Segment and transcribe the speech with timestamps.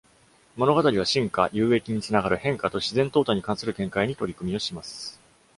[0.57, 5.21] 物語は進化、有益につながる変化と自然淘汰に関する見解に取り組みをします。